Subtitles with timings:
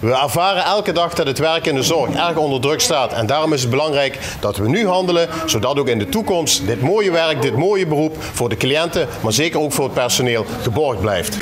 [0.00, 3.12] We ervaren elke dag dat het werk in de zorg erg onder druk staat.
[3.12, 6.80] En daarom is het belangrijk dat we nu handelen, zodat ook in de toekomst dit
[6.80, 11.00] mooie werk, dit mooie beroep voor de cliënten, maar zeker ook voor het personeel geborgd
[11.00, 11.36] blijft.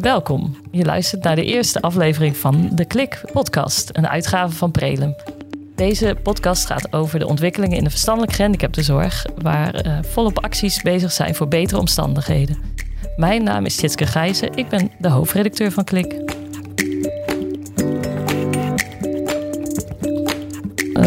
[0.00, 0.56] Welkom.
[0.70, 5.14] Je luistert naar de eerste aflevering van de Klik podcast, een uitgave van Prelum.
[5.74, 11.12] Deze podcast gaat over de ontwikkelingen in de verstandelijk gehandicaptenzorg, waar uh, volop acties bezig
[11.12, 12.74] zijn voor betere omstandigheden.
[13.16, 16.35] Mijn naam is Tjitske Gijzen, ik ben de hoofdredacteur van Klik.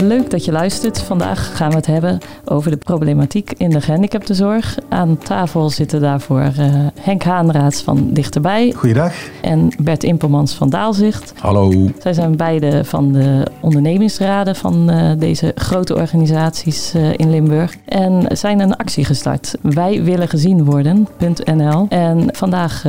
[0.01, 1.01] Leuk dat je luistert.
[1.01, 4.77] Vandaag gaan we het hebben over de problematiek in de gehandicaptenzorg.
[4.89, 8.73] Aan tafel zitten daarvoor uh, Henk Haanraads van Dichterbij.
[8.75, 9.13] Goeiedag.
[9.41, 11.33] En Bert Impelmans van Daalzicht.
[11.39, 11.89] Hallo.
[11.99, 17.75] Zij zijn beide van de ondernemingsraden van uh, deze grote organisaties in Limburg.
[17.85, 19.55] En zijn een actie gestart.
[19.61, 21.85] Wij willen gezien worden.nl.
[21.89, 22.83] En vandaag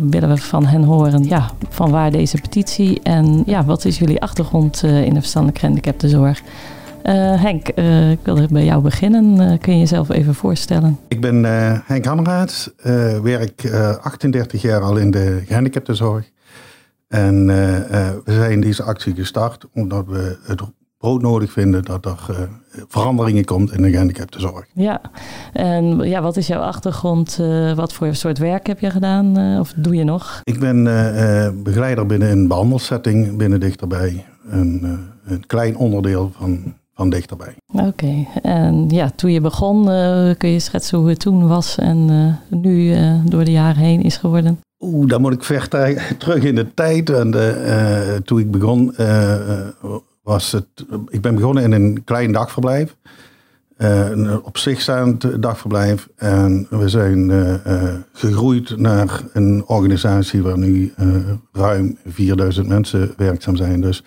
[0.00, 4.20] willen we van hen horen ja, van waar deze petitie en ja, wat is jullie
[4.20, 6.42] achtergrond in de verstandelijke gehandicaptenzorg.
[7.04, 9.40] Uh, Henk, uh, ik wil bij jou beginnen.
[9.40, 10.98] Uh, kun je jezelf even voorstellen?
[11.08, 11.44] Ik ben
[11.84, 12.74] Henk Hammerhaat,
[13.22, 13.70] werk
[14.02, 16.30] 38 jaar al in de gehandicaptenzorg.
[17.08, 17.46] En
[18.24, 20.62] we zijn deze actie gestart omdat we het
[20.98, 22.48] broodnodig vinden dat er
[22.88, 24.66] veranderingen komt in de gehandicaptenzorg.
[24.74, 25.00] Ja,
[25.52, 27.40] en ja, wat is jouw achtergrond?
[27.74, 30.40] wat voor soort werk heb je gedaan of doe je nog?
[30.44, 30.84] Ik ben
[31.62, 34.24] begeleider binnen een behandelsetting binnen dichterbij.
[34.48, 37.54] Een, een klein onderdeel van van dichterbij.
[37.66, 42.10] Oké, en ja, toen je begon, uh, kun je schetsen hoe het toen was en
[42.10, 44.60] uh, nu uh, door de jaren heen is geworden?
[44.80, 45.68] Oeh, dan moet ik ver
[46.18, 47.10] terug in de tijd.
[47.10, 47.34] En
[48.24, 48.94] toen ik begon,
[50.22, 50.66] was het.
[51.08, 52.96] Ik ben begonnen in een klein dagverblijf.
[53.76, 56.08] een op zich staand dagverblijf.
[56.16, 57.30] En we zijn
[58.12, 60.92] gegroeid naar een organisatie waar nu
[61.52, 63.80] ruim 4000 mensen werkzaam zijn.
[63.80, 64.02] Dus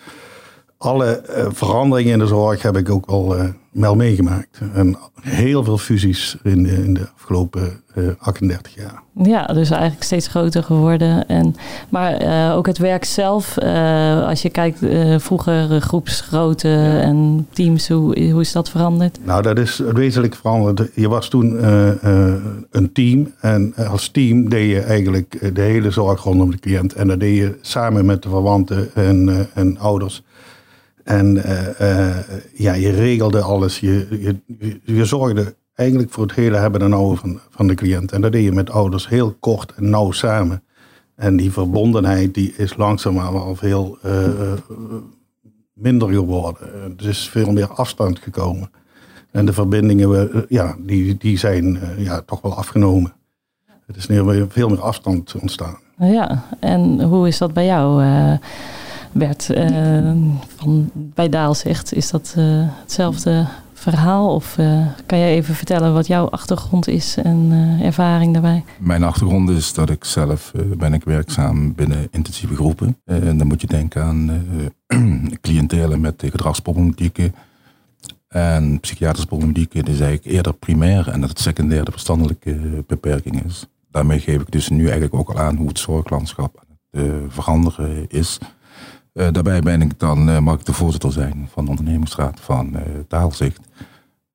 [0.78, 4.60] alle uh, veranderingen in de zorg heb ik ook al uh, wel meegemaakt.
[4.74, 9.02] En heel veel fusies in de, in de afgelopen uh, eh, 38 jaar.
[9.22, 11.28] Ja, dus eigenlijk steeds groter geworden.
[11.28, 11.54] En,
[11.88, 13.58] maar ook het werk zelf,
[14.28, 14.78] als je kijkt
[15.16, 17.00] vroeger groepsgrootte ja.
[17.00, 19.18] en teams, hoe, hoe is dat veranderd?
[19.24, 20.90] Nou, dat is wezenlijk veranderd.
[20.94, 21.66] Je was toen
[22.70, 26.94] een team en als team deed je eigenlijk de hele zorg rondom de cliënt.
[26.94, 30.22] En dat deed je samen met de verwanten en, en ouders.
[31.08, 32.16] En uh,
[32.54, 33.80] ja, je regelde alles.
[33.80, 38.12] Je, je, je, zorgde eigenlijk voor het hele hebben en houden van, van de cliënt.
[38.12, 40.62] En dat deed je met ouders heel kort en nauw samen.
[41.14, 44.12] En die verbondenheid die is langzaamaan wel veel uh,
[45.72, 46.94] minder geworden.
[46.98, 48.70] Er is veel meer afstand gekomen.
[49.30, 53.12] En de verbindingen ja, die, die zijn ja, toch wel afgenomen.
[53.86, 55.78] Het is nu veel meer afstand ontstaan.
[55.98, 58.02] Ja, en hoe is dat bij jou?
[59.12, 60.12] Bert uh,
[60.56, 61.30] van, bij.
[61.90, 62.44] Is dat uh,
[62.80, 64.34] hetzelfde verhaal?
[64.34, 67.52] Of uh, kan jij even vertellen wat jouw achtergrond is en
[67.82, 68.64] ervaring daarbij?
[68.78, 72.96] Mijn achtergrond is dat ik zelf ben ik werkzaam binnen intensieve groepen.
[73.04, 74.46] en dan moet je denken aan
[75.40, 77.34] cliëntelen met gedragsproblematieken.
[78.28, 83.66] En psychiatrische problematieken is eigenlijk eerder primair en dat het secundair de verstandelijke beperking is.
[83.90, 88.06] Daarmee geef ik dus nu eigenlijk ook al aan hoe het zorglandschap aan het veranderen
[88.08, 88.38] is.
[89.18, 92.70] Uh, daarbij ben ik dan, uh, mag ik de voorzitter zijn van de ondernemingsraad van
[92.72, 93.60] uh, Taalzicht.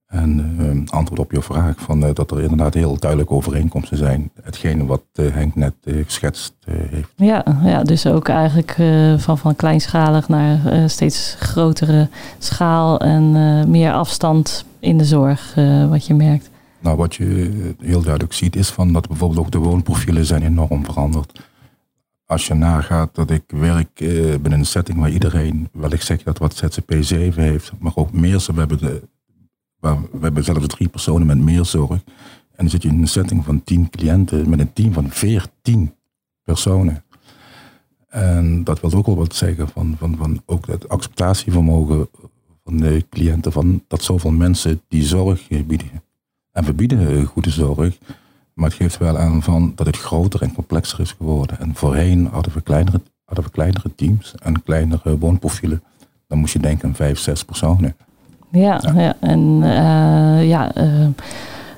[0.07, 4.31] En antwoord op je vraag van, dat er inderdaad heel duidelijke overeenkomsten zijn.
[4.41, 7.09] Hetgene wat Henk net geschetst heeft.
[7.15, 8.75] Ja, ja, dus ook eigenlijk
[9.17, 12.07] van, van kleinschalig naar steeds grotere
[12.37, 13.31] schaal en
[13.69, 15.55] meer afstand in de zorg,
[15.89, 16.49] wat je merkt.
[16.79, 17.51] Nou, wat je
[17.81, 21.41] heel duidelijk ziet is van dat bijvoorbeeld ook de woonprofielen zijn enorm veranderd
[22.25, 26.23] als je nagaat dat ik werk uh, binnen een setting waar iedereen, wellicht zeg je
[26.23, 28.45] dat wat ZCP 7 heeft, maar ook meer.
[28.53, 29.07] We hebben, de,
[29.79, 32.01] we hebben zelfs drie personen met meer zorg.
[32.51, 35.93] En dan zit je in een setting van tien cliënten met een team van veertien
[36.43, 37.03] personen.
[38.07, 42.07] En dat wil ook wel wat zeggen van, van, van ook het acceptatievermogen
[42.63, 46.03] van de cliënten, van dat zoveel mensen die zorg bieden.
[46.51, 47.97] En we bieden goede zorg.
[48.53, 51.59] Maar het geeft wel aan van dat het groter en complexer is geworden.
[51.59, 55.83] En voorheen hadden we kleinere, hadden we kleinere teams en kleinere woonprofielen.
[56.27, 57.95] Dan moest je denken aan vijf, zes personen.
[58.51, 59.15] Ja, ja.
[59.19, 61.07] en uh, ja, uh,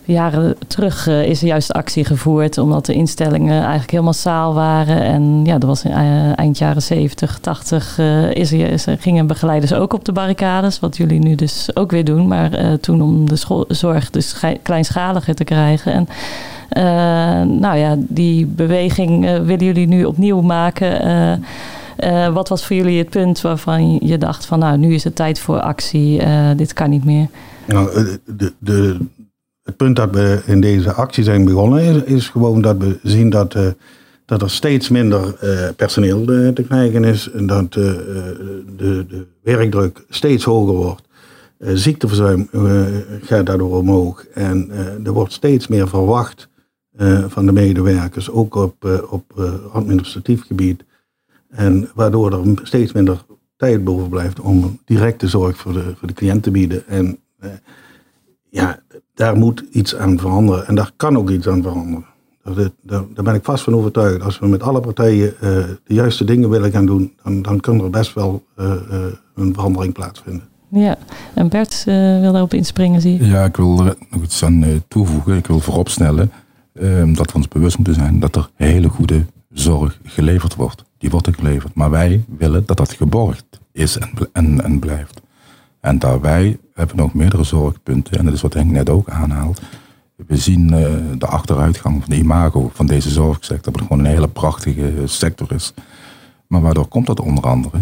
[0.04, 5.01] jaren terug uh, is er juist actie gevoerd, omdat de instellingen eigenlijk heel massaal waren.
[5.01, 5.92] En ja, dat was in,
[6.36, 7.98] eind jaren 70, 80
[8.33, 11.92] is er, is er, gingen begeleiders ook op de barricades, wat jullie nu dus ook
[11.92, 12.28] weer doen.
[12.28, 15.94] Maar toen om de zorg dus kleinschaliger te krijgen.
[15.94, 16.07] En
[17.60, 21.44] nou ja, die beweging willen jullie nu opnieuw maken.
[22.34, 25.40] wat was voor jullie het punt waarvan je dacht van nou, nu is het tijd
[25.40, 26.22] voor actie,
[26.56, 27.28] dit kan niet meer?
[27.66, 28.98] Nou, de, de,
[29.64, 33.56] het punt dat we in deze actie zijn begonnen is, gewoon dat we zien dat
[34.26, 35.36] dat er steeds minder
[35.76, 37.32] personeel te krijgen is.
[37.32, 41.04] En dat de, de, werkdruk steeds hoger wordt.
[41.60, 42.50] ziekteverzuim
[43.22, 44.26] gaat daardoor omhoog.
[44.34, 44.72] En
[45.04, 46.48] er wordt steeds meer verwacht
[47.27, 49.33] van de medewerkers, ook op, op
[49.71, 50.83] administratief gebied.
[51.50, 53.25] En waardoor er steeds minder
[53.57, 56.88] tijd boven blijft om directe zorg voor de, voor de cliënt te bieden.
[56.88, 57.19] En
[58.50, 58.80] ja,
[59.13, 60.68] daar moet iets aan veranderen.
[60.68, 62.06] En daar kan ook iets aan veranderen.
[62.44, 64.21] Daar, daar, ben ik vast van overtuigd.
[64.21, 65.39] Als we met alle partijen uh,
[65.83, 69.06] de juiste dingen willen gaan doen, dan, dan kan er best wel uh, uh,
[69.36, 70.44] een verandering plaatsvinden.
[70.69, 70.97] Ja,
[71.33, 71.83] en Bert
[72.21, 73.25] wil daarop inspringen, zie je.
[73.25, 75.38] Ja, ik wil er nog iets aan toevoegen.
[75.38, 76.31] Ik wil vooropstellen
[76.80, 80.83] ehm, dat we ons bewust moeten zijn dat er hele goede zorg geleverd wordt.
[80.98, 81.74] Die wordt er geleverd.
[81.74, 85.22] Maar wij willen dat dat geborgd is en, en, en blijft.
[85.80, 88.18] En daarbij hebben we nog meerdere zorgpunten.
[88.18, 89.62] En dat is wat Henk net ook aanhaalt.
[90.16, 94.12] We zien uh, de achteruitgang van de imago van deze zorgsector, dat het gewoon een
[94.12, 95.74] hele prachtige sector is.
[96.48, 97.80] Maar waardoor komt dat onder andere?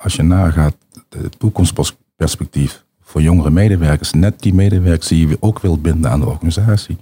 [0.00, 0.76] Als je nagaat
[1.08, 6.26] het toekomstperspectief voor jongere medewerkers, net die medewerkers die je ook wilt binden aan de
[6.26, 6.96] organisatie.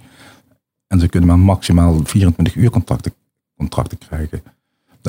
[0.87, 3.13] En ze kunnen maar maximaal 24 uur contracten,
[3.57, 4.41] contracten krijgen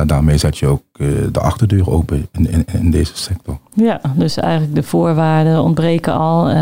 [0.05, 3.59] daarmee zet je ook eh, de achterdeur open in, in, in, deze sector.
[3.75, 6.49] Ja, dus eigenlijk de voorwaarden ontbreken al.
[6.49, 6.55] Uh,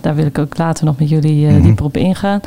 [0.00, 2.40] daar wil ik ook later nog met jullie uh, dieper op ingaan.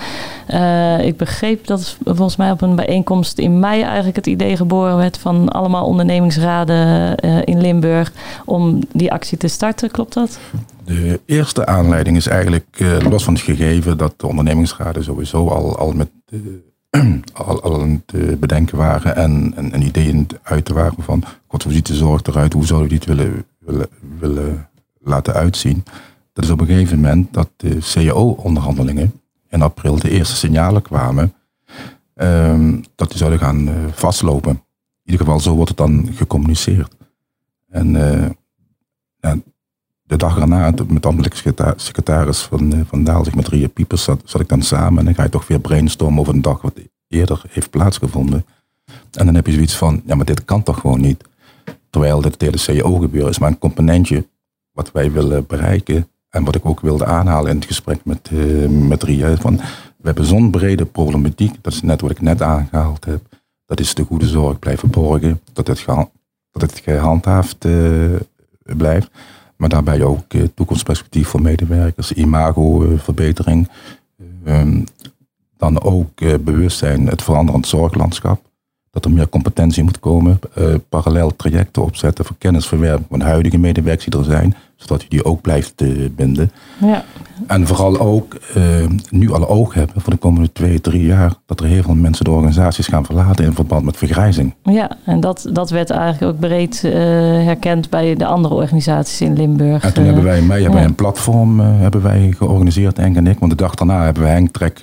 [1.01, 5.17] ik begreep dat volgens mij op een bijeenkomst in mei eigenlijk het idee geboren werd
[5.17, 8.11] van allemaal ondernemingsraden in Limburg
[8.45, 9.91] om die actie te starten.
[9.91, 10.39] Klopt dat?
[10.85, 12.79] De eerste aanleiding is eigenlijk
[13.09, 16.09] los van het gegeven dat de ondernemingsraden sowieso al, al met
[17.33, 21.65] al, al aan het bedenken waren en, en, en, ideeën uit te waren van wat
[21.67, 23.87] ziet de zorg eruit, hoe zouden we dit willen, willen,
[24.19, 25.83] willen laten uitzien.
[26.33, 31.33] Dat is op een gegeven moment dat de CAO-onderhandelingen in april de eerste signalen kwamen
[32.15, 34.51] um, dat die zouden gaan vastlopen.
[34.51, 36.95] In ieder geval, zo wordt het dan gecommuniceerd.
[37.69, 38.29] En uh,
[39.19, 39.35] ja,
[40.05, 44.21] de dag erna, met de ambtelijke secretaris van, uh, van Daalzig met Ria Piepers, zat,
[44.25, 46.73] zat, ik dan samen en dan ga je toch weer brainstormen over een dag wat
[47.07, 48.45] eerder heeft plaatsgevonden.
[49.11, 51.23] En dan heb je zoiets van, ja maar dit kan toch gewoon niet.
[51.89, 54.27] Terwijl dit hele CEO gebeuren is maar een componentje
[54.71, 56.09] wat wij willen bereiken.
[56.29, 59.35] En wat ik ook wilde aanhalen in het gesprek met, uh, met Ria.
[59.35, 59.55] Van,
[59.97, 63.21] we hebben zo'n brede problematiek, dat is net wat ik net aangehaald heb.
[63.65, 65.85] Dat is de goede zorg blijven borgen, dat het,
[66.51, 68.15] dat het gehandhaafd uh,
[68.63, 69.09] blijft.
[69.55, 73.69] Maar daarbij ook uh, toekomstperspectief voor medewerkers, imagoverbetering.
[74.43, 74.83] Ehm,
[75.57, 78.41] dan ook bewustzijn, het veranderend zorglandschap.
[78.91, 80.39] Dat er meer competentie moet komen.
[80.89, 84.55] Parallel trajecten opzetten voor kennisverwerving van huidige medewerkers die er zijn.
[84.75, 86.51] Zodat je die ook blijft uh, binden.
[86.77, 87.03] Ja.
[87.47, 88.37] En vooral ook
[89.09, 91.33] nu alle oog hebben voor de komende twee, drie jaar.
[91.45, 94.53] Dat er heel veel mensen de organisaties gaan verlaten in verband met vergrijzing.
[94.63, 99.83] Ja, en dat, dat werd eigenlijk ook breed herkend bij de andere organisaties in Limburg.
[99.83, 103.27] En toen hebben wij in mei hebben wij een platform hebben wij georganiseerd, Henk en
[103.27, 103.39] ik.
[103.39, 104.79] Want de dag daarna hebben we Henk Trek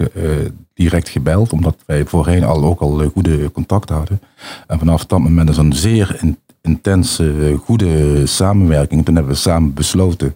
[0.74, 4.20] direct gebeld, omdat wij voorheen al ook al goede contact hadden.
[4.66, 6.20] En vanaf dat moment is een zeer
[6.62, 9.04] intense, goede samenwerking.
[9.04, 10.34] Toen hebben we samen besloten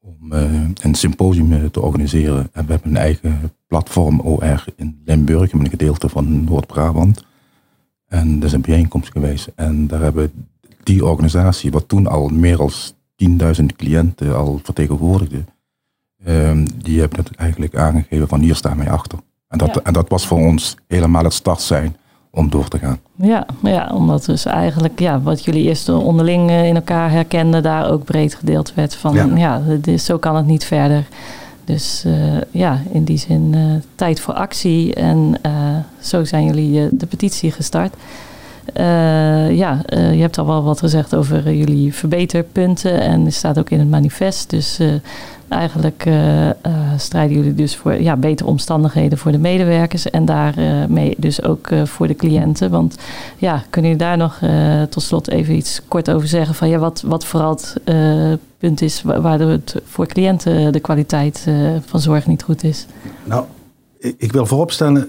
[0.00, 2.48] om uh, een symposium te organiseren.
[2.52, 7.24] En we hebben een eigen platform OR in Limburg, een gedeelte van Noord-Brabant.
[8.06, 9.48] En dat is een bijeenkomst geweest.
[9.54, 10.32] En daar hebben
[10.82, 12.70] die organisatie, wat toen al meer dan
[13.60, 15.44] 10.000 cliënten al vertegenwoordigde,
[16.26, 19.18] um, die hebben het eigenlijk aangegeven van hier staan wij achter.
[19.48, 21.96] En dat, en dat was voor ons helemaal het start zijn
[22.30, 22.98] om door te gaan.
[23.14, 28.04] Ja, ja omdat dus eigenlijk ja, wat jullie eerst onderling in elkaar herkenden, daar ook
[28.04, 31.06] breed gedeeld werd van ja, ja zo kan het niet verder.
[31.64, 32.14] Dus uh,
[32.50, 35.52] ja, in die zin uh, tijd voor actie en uh,
[36.00, 37.94] zo zijn jullie de petitie gestart.
[39.52, 43.78] Ja, je hebt al wel wat gezegd over jullie verbeterpunten en er staat ook in
[43.78, 44.50] het manifest.
[44.50, 44.80] Dus
[45.50, 46.52] Eigenlijk uh, uh,
[46.96, 51.84] strijden jullie dus voor ja, betere omstandigheden voor de medewerkers en daarmee dus ook uh,
[51.84, 52.70] voor de cliënten.
[52.70, 52.96] Want
[53.38, 54.40] ja, kunnen jullie daar nog
[54.88, 59.02] tot slot even iets kort over zeggen van ja, wat, wat vooral het punt is
[59.02, 61.46] waardoor het voor cliënten de kwaliteit
[61.86, 62.86] van zorg niet goed is?
[63.24, 63.44] Nou,
[63.98, 65.08] ik wil vooropstellen,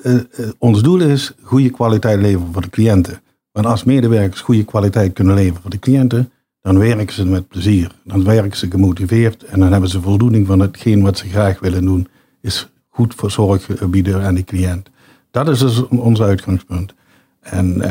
[0.58, 3.22] ons doel is goede kwaliteit leveren voor de cliënten.
[3.51, 6.31] Want als medewerkers goede kwaliteit kunnen leveren voor de cliënten,
[6.62, 7.91] dan werken ze met plezier.
[8.03, 11.86] Dan werken ze gemotiveerd en dan hebben ze voldoening van hetgeen wat ze graag willen
[11.86, 12.08] doen,
[12.41, 14.89] is goed voor zorg bieden aan de cliënt.
[15.31, 16.93] dat is dus ons uitgangspunt.
[17.39, 17.81] En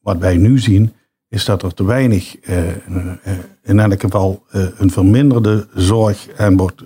[0.00, 0.92] wat wij nu zien,
[1.28, 2.36] is dat er te weinig,
[3.62, 6.84] in elk geval, een verminderde zorg aanbod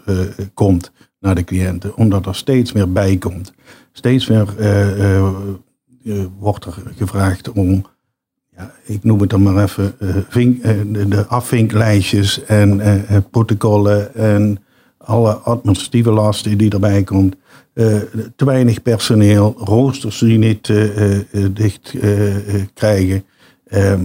[0.54, 3.52] komt naar de cliënten, omdat er steeds meer bij komt.
[3.92, 4.46] Steeds meer
[6.38, 7.86] wordt er gevraagd om
[8.56, 9.94] ja, ik noem het dan maar even,
[10.28, 10.62] vink,
[11.10, 12.80] de afvinklijstjes en
[13.30, 14.58] protocollen en
[14.96, 17.36] alle administratieve lasten die erbij komt.
[18.36, 20.72] Te weinig personeel, roosters die niet
[21.52, 21.94] dicht
[22.74, 23.24] krijgen.
[23.66, 24.04] Ehm,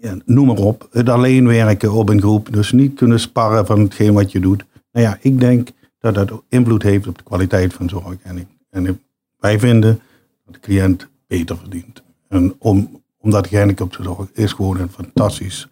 [0.00, 0.88] ja, noem maar op.
[0.90, 2.52] Het alleen werken op een groep.
[2.52, 4.64] Dus niet kunnen sparren van hetgeen wat je doet.
[4.92, 5.68] Nou ja, ik denk
[6.00, 8.16] dat dat invloed heeft op de kwaliteit van zorg.
[8.22, 9.00] En, en
[9.38, 10.00] wij vinden
[10.46, 12.02] de cliënt beter verdient.
[12.28, 13.46] En om, omdat
[13.80, 15.68] op de zorg is gewoon een fantastisch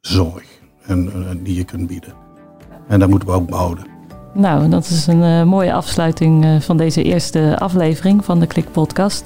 [0.00, 0.44] zorg
[0.86, 1.10] en,
[1.42, 2.14] die je kunt bieden.
[2.88, 3.84] En dat moeten we ook behouden.
[4.34, 8.72] Nou, dat is een uh, mooie afsluiting uh, van deze eerste aflevering van de Klik
[8.72, 9.24] Podcast.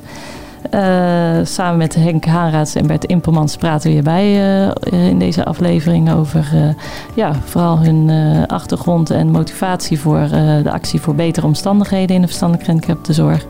[1.42, 4.34] Samen met Henk Haaraads en Bert Impelmans praten we hierbij
[4.90, 6.48] in deze aflevering over
[7.14, 8.10] ja, vooral hun
[8.46, 10.28] achtergrond en motivatie voor
[10.62, 13.46] de actie voor betere omstandigheden in de verstandelijk gehandicapte zorg.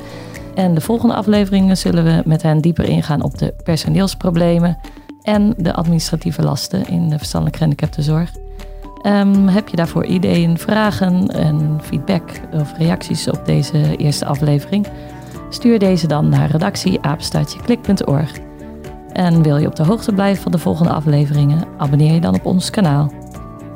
[0.54, 4.78] En de volgende afleveringen zullen we met hen dieper ingaan op de personeelsproblemen
[5.22, 8.32] en de administratieve lasten in de verstandelijk gehandicapte zorg.
[9.06, 14.86] Um, heb je daarvoor ideeën, vragen en feedback of reacties op deze eerste aflevering?
[15.50, 18.32] Stuur deze dan naar redactieapenstaatjeklik.org.
[19.12, 21.64] En wil je op de hoogte blijven van de volgende afleveringen?
[21.78, 23.12] Abonneer je dan op ons kanaal.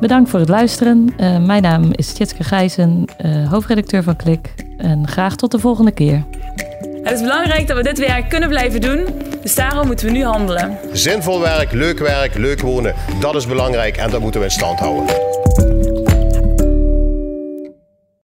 [0.00, 1.14] Bedankt voor het luisteren.
[1.20, 4.54] Uh, mijn naam is Tjitske Gijzen, uh, hoofdredacteur van Klik.
[4.76, 6.24] En graag tot de volgende keer.
[7.08, 9.06] Het is belangrijk dat we dit werk kunnen blijven doen,
[9.42, 10.78] dus daarom moeten we nu handelen.
[10.92, 14.78] Zinvol werk, leuk werk, leuk wonen, dat is belangrijk en dat moeten we in stand
[14.78, 15.37] houden.